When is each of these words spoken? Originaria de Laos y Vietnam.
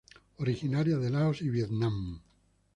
Originaria 0.39 0.97
de 0.97 1.11
Laos 1.11 1.43
y 1.43 1.51
Vietnam. 1.51 2.21